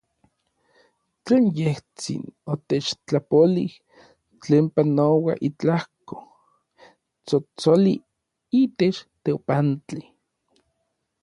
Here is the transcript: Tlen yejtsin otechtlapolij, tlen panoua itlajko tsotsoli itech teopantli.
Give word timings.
Tlen 1.25 1.45
yejtsin 1.57 2.23
otechtlapolij, 2.53 3.71
tlen 4.41 4.65
panoua 4.75 5.33
itlajko 5.47 6.17
tsotsoli 7.25 7.95
itech 8.61 8.99
teopantli. 9.23 10.03